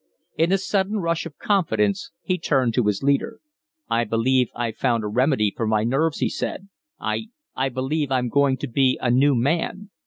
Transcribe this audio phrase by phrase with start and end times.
[0.35, 3.39] In a sudden rush of confidence he turned to his leader.
[3.87, 6.69] "I believe I've found a remedy for my nerves," he said.
[6.99, 9.91] "I I believe I'm going to be anew man."